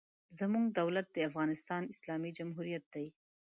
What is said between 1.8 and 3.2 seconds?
اسلامي جمهوریت دی.